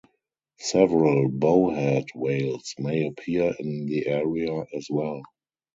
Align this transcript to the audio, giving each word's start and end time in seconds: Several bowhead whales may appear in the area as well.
Several 0.57 1.29
bowhead 1.29 2.05
whales 2.15 2.73
may 2.79 3.05
appear 3.05 3.53
in 3.59 3.85
the 3.85 4.07
area 4.07 4.65
as 4.75 4.87
well. 4.89 5.21